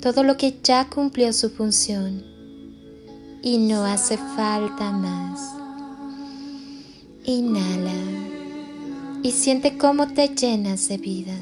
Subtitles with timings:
[0.00, 2.24] todo lo que ya cumplió su función
[3.42, 5.40] y no hace falta más.
[7.24, 7.92] Inhala
[9.22, 11.36] y siente cómo te llenas de vida.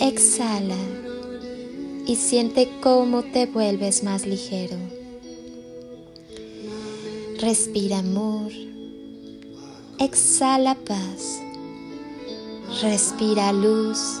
[0.00, 0.76] Exhala
[2.04, 4.76] y siente cómo te vuelves más ligero.
[7.40, 8.50] Respira amor.
[9.98, 11.40] Exhala paz.
[12.82, 14.20] Respira luz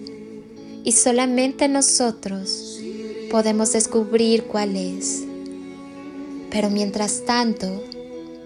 [0.83, 2.79] y solamente nosotros
[3.29, 5.23] podemos descubrir cuál es.
[6.49, 7.83] Pero mientras tanto,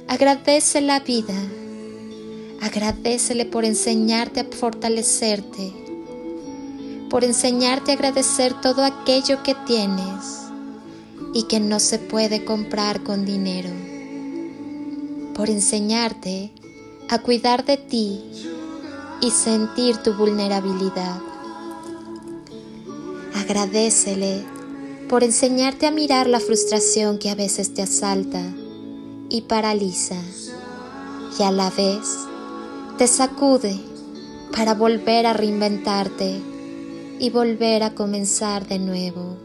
[0.08, 1.36] agradece la vida,
[2.62, 5.74] agradecele por enseñarte a fortalecerte,
[7.10, 10.46] por enseñarte a agradecer todo aquello que tienes
[11.34, 13.70] y que no se puede comprar con dinero,
[15.34, 16.52] por enseñarte
[17.10, 18.22] a cuidar de ti
[19.22, 21.35] y sentir tu vulnerabilidad.
[23.48, 24.44] Agradecele
[25.08, 28.42] por enseñarte a mirar la frustración que a veces te asalta
[29.30, 30.16] y paraliza
[31.40, 32.08] y a la vez
[32.98, 33.80] te sacude
[34.52, 36.42] para volver a reinventarte
[37.20, 39.38] y volver a comenzar de nuevo.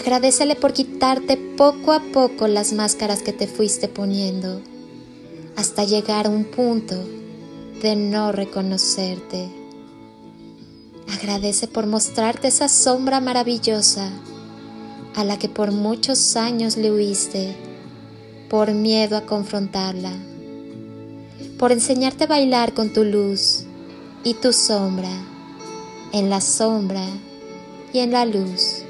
[0.00, 4.60] Agradecele por quitarte poco a poco las máscaras que te fuiste poniendo
[5.54, 6.96] hasta llegar a un punto
[7.80, 9.61] de no reconocerte.
[11.12, 14.10] Agradece por mostrarte esa sombra maravillosa
[15.14, 17.54] a la que por muchos años le huiste
[18.48, 20.12] por miedo a confrontarla,
[21.58, 23.64] por enseñarte a bailar con tu luz
[24.24, 25.10] y tu sombra,
[26.12, 27.06] en la sombra
[27.92, 28.82] y en la luz,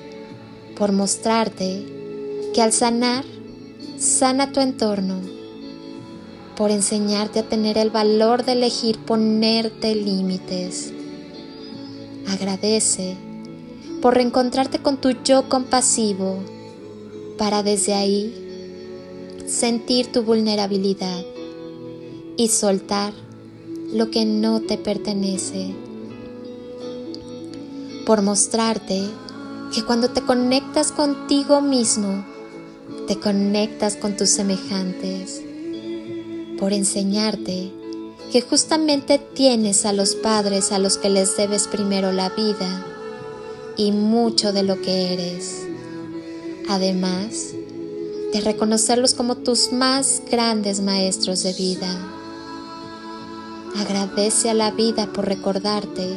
[0.77, 1.87] por mostrarte
[2.55, 3.25] que al sanar,
[3.99, 5.21] sana tu entorno
[6.57, 10.93] por enseñarte a tener el valor de elegir ponerte límites.
[12.29, 13.17] Agradece
[14.01, 16.39] por reencontrarte con tu yo compasivo
[17.39, 18.35] para desde ahí
[19.47, 21.25] sentir tu vulnerabilidad
[22.37, 23.13] y soltar
[23.93, 25.75] lo que no te pertenece.
[28.07, 29.03] Por mostrarte
[29.75, 32.25] que cuando te conectas contigo mismo,
[33.07, 35.43] te conectas con tus semejantes
[36.59, 37.73] por enseñarte
[38.33, 42.87] que justamente tienes a los padres a los que les debes primero la vida
[43.77, 45.67] y mucho de lo que eres.
[46.67, 47.53] Además
[48.33, 51.95] de reconocerlos como tus más grandes maestros de vida.
[53.77, 56.09] Agradece a la vida por recordarte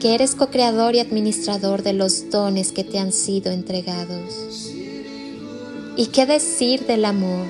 [0.00, 4.70] que eres co-creador y administrador de los dones que te han sido entregados.
[5.96, 7.46] ¿Y qué decir del amor?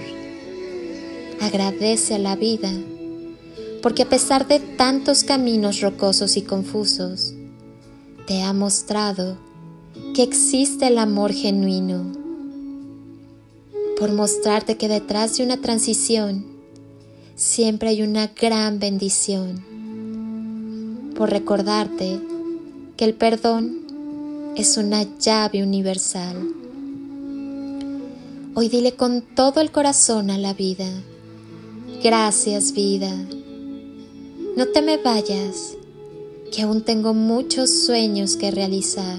[1.40, 2.70] agradece a la vida,
[3.84, 7.34] porque a pesar de tantos caminos rocosos y confusos,
[8.26, 9.36] te ha mostrado
[10.14, 12.10] que existe el amor genuino,
[13.98, 16.46] por mostrarte que detrás de una transición
[17.36, 19.62] siempre hay una gran bendición,
[21.14, 22.22] por recordarte
[22.96, 26.54] que el perdón es una llave universal.
[28.54, 30.88] Hoy dile con todo el corazón a la vida,
[32.02, 33.14] Gracias vida.
[34.56, 35.74] No te me vayas,
[36.52, 39.18] que aún tengo muchos sueños que realizar,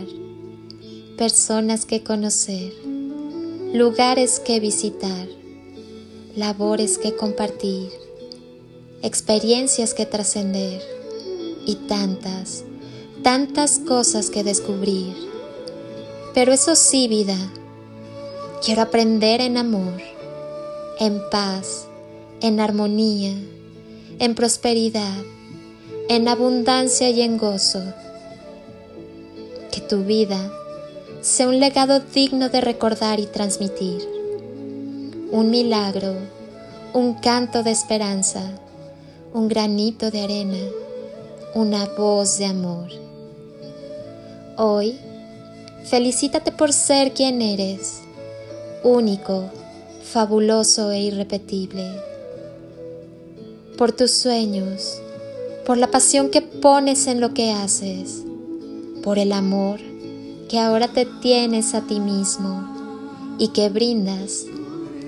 [1.17, 2.71] personas que conocer,
[3.73, 5.27] lugares que visitar,
[6.37, 7.89] labores que compartir,
[9.01, 10.81] experiencias que trascender
[11.65, 12.63] y tantas,
[13.21, 15.17] tantas cosas que descubrir.
[16.33, 17.37] Pero eso sí, vida,
[18.63, 20.01] quiero aprender en amor,
[21.01, 21.87] en paz,
[22.39, 23.35] en armonía,
[24.19, 25.23] en prosperidad,
[26.09, 27.81] en abundancia y en gozo.
[29.71, 30.51] Que tu vida
[31.21, 34.07] sea un legado digno de recordar y transmitir.
[35.31, 36.15] Un milagro,
[36.93, 38.41] un canto de esperanza,
[39.33, 40.63] un granito de arena,
[41.55, 42.87] una voz de amor.
[44.57, 44.97] Hoy,
[45.83, 48.01] felicítate por ser quien eres,
[48.83, 49.49] único,
[50.03, 52.14] fabuloso e irrepetible.
[53.77, 55.01] Por tus sueños,
[55.65, 58.23] por la pasión que pones en lo que haces,
[59.03, 59.81] por el amor
[60.49, 64.45] que ahora te tienes a ti mismo y que brindas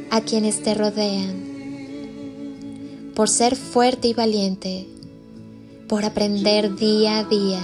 [0.09, 1.45] a quienes te rodean,
[3.15, 4.85] por ser fuerte y valiente,
[5.87, 7.61] por aprender día a día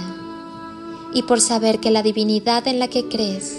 [1.12, 3.58] y por saber que la divinidad en la que crees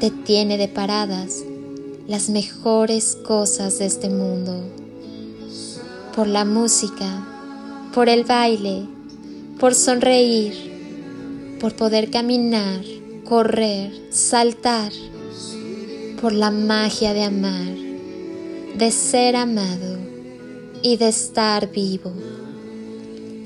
[0.00, 1.44] te tiene deparadas
[2.06, 4.81] las mejores cosas de este mundo,
[6.14, 7.26] por la música,
[7.94, 8.86] por el baile,
[9.58, 12.82] por sonreír, por poder caminar,
[13.24, 14.92] correr, saltar,
[16.20, 17.74] por la magia de amar,
[18.76, 19.98] de ser amado
[20.82, 22.12] y de estar vivo.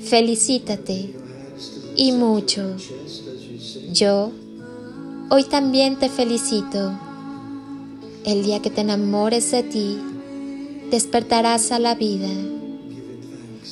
[0.01, 1.13] Felicítate
[1.95, 2.75] y mucho.
[3.91, 4.31] Yo
[5.29, 6.97] hoy también te felicito.
[8.25, 9.97] El día que te enamores de ti,
[10.89, 12.29] despertarás a la vida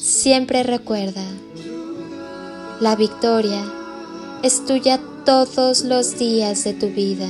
[0.06, 1.24] Siempre recuerda,
[2.80, 3.64] la victoria
[4.44, 7.28] es tuya todos los días de tu vida.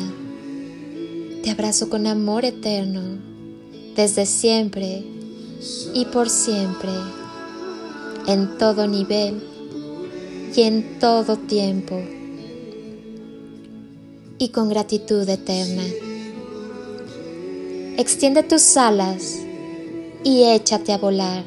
[1.42, 3.02] Te abrazo con amor eterno,
[3.96, 5.06] desde siempre
[5.94, 6.92] y por siempre,
[8.28, 9.42] en todo nivel
[10.54, 12.02] y en todo tiempo,
[14.38, 15.84] y con gratitud eterna.
[17.98, 19.45] Extiende tus alas
[20.26, 21.46] y échate a volar.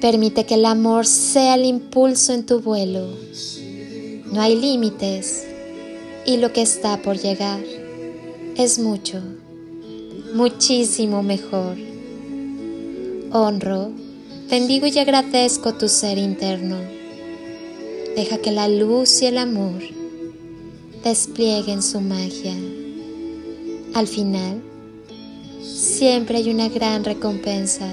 [0.00, 3.08] Permite que el amor sea el impulso en tu vuelo.
[4.30, 5.46] No hay límites
[6.26, 7.60] y lo que está por llegar
[8.56, 9.20] es mucho,
[10.34, 11.78] muchísimo mejor.
[13.32, 13.90] Honro,
[14.50, 16.76] bendigo y agradezco tu ser interno.
[18.14, 19.80] Deja que la luz y el amor
[21.02, 22.54] desplieguen su magia.
[23.94, 24.62] Al final,
[25.62, 27.88] siempre hay una gran recompensa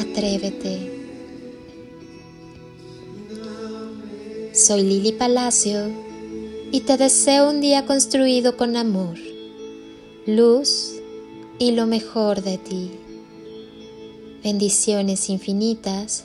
[0.00, 0.90] Atrévete.
[4.54, 5.90] Soy Lili Palacio
[6.72, 9.18] y te deseo un día construido con amor,
[10.26, 10.92] luz
[11.58, 12.90] y lo mejor de ti.
[14.42, 16.24] Bendiciones infinitas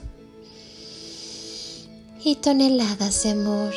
[2.24, 3.74] y toneladas de amor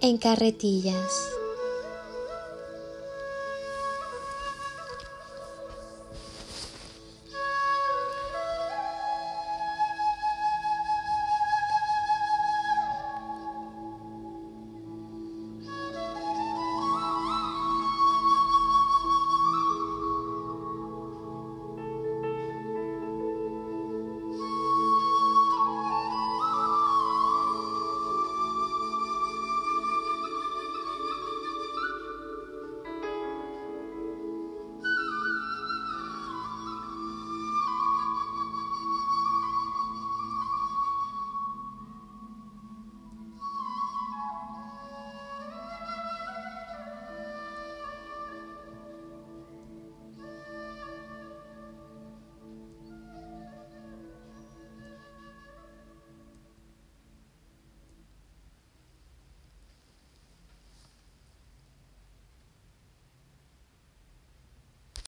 [0.00, 1.37] en carretillas.